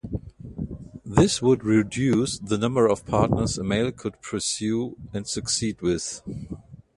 This 1.05 1.43
would 1.43 1.63
reduce 1.63 2.39
the 2.39 2.57
number 2.57 2.87
of 2.89 3.05
partners 3.05 3.59
a 3.59 3.63
male 3.63 3.91
could 3.91 4.19
pursue 4.23 4.97
and 5.13 5.27
succeed 5.27 5.79
with. 5.83 6.23